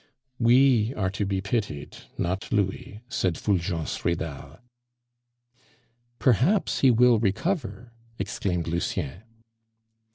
[0.39, 4.57] "We are to be pitied, not Louis," said Fulgence Ridal.
[6.17, 9.21] "Perhaps he will recover," exclaimed Lucien.